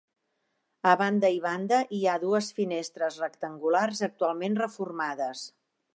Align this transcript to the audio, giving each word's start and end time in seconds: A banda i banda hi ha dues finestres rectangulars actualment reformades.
A 0.91 0.93
banda 1.01 1.29
i 1.35 1.37
banda 1.43 1.81
hi 1.97 2.01
ha 2.05 2.15
dues 2.25 2.49
finestres 2.61 3.19
rectangulars 3.27 4.03
actualment 4.11 4.59
reformades. 4.65 5.45